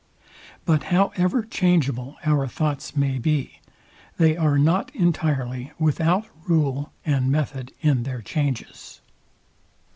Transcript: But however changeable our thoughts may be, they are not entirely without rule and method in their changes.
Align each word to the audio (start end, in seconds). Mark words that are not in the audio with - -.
But 0.65 0.81
however 0.85 1.43
changeable 1.43 2.17
our 2.25 2.47
thoughts 2.47 2.95
may 2.97 3.19
be, 3.19 3.59
they 4.17 4.35
are 4.35 4.57
not 4.57 4.89
entirely 4.95 5.73
without 5.77 6.25
rule 6.49 6.91
and 7.05 7.31
method 7.31 7.71
in 7.81 8.01
their 8.01 8.23
changes. 8.23 8.99